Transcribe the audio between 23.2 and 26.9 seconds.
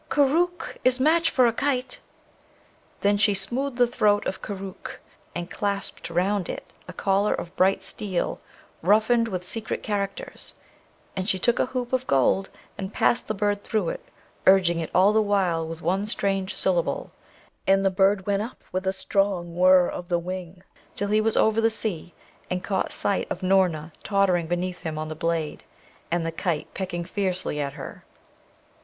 of Noorna tottering beneath him on the blade, and the kite